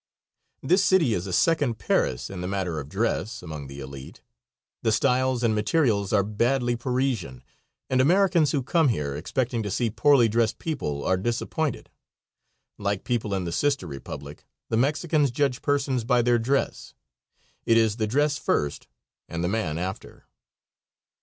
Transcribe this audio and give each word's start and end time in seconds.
This 0.63 0.83
city 0.83 1.13
is 1.13 1.27
a 1.27 1.31
second 1.31 1.77
Paris 1.77 2.31
in 2.31 2.41
the 2.41 2.47
matter 2.47 2.79
of 2.79 2.89
dress 2.89 3.43
among 3.43 3.67
the 3.67 3.79
elite. 3.79 4.23
The 4.81 4.91
styles 4.91 5.43
and 5.43 5.53
materials 5.53 6.11
are 6.11 6.23
badly 6.23 6.75
Parisian, 6.75 7.43
and 7.87 8.01
Americans 8.01 8.49
who 8.51 8.63
come 8.63 8.87
here 8.87 9.15
expecting 9.15 9.61
to 9.61 9.69
see 9.69 9.91
poorly 9.91 10.27
dressed 10.27 10.57
people 10.57 11.03
are 11.05 11.17
disappointed. 11.17 11.87
Like 12.79 13.03
people 13.03 13.35
in 13.35 13.43
the 13.43 13.51
sister 13.51 13.85
Republic, 13.85 14.43
the 14.69 14.77
Mexicans 14.77 15.29
judge 15.29 15.61
persons 15.61 16.03
by 16.03 16.23
their 16.23 16.39
dress. 16.39 16.95
It 17.67 17.77
is 17.77 17.97
the 17.97 18.07
dress 18.07 18.39
first 18.39 18.87
and 19.29 19.43
the 19.43 19.47
man 19.49 19.77
after. 19.77 20.25